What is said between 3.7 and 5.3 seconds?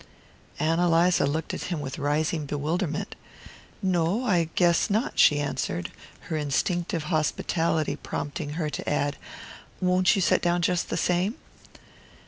"No, I guess not,"